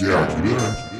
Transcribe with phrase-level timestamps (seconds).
[0.00, 0.97] Yeah, get in.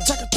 [0.00, 0.31] Check it.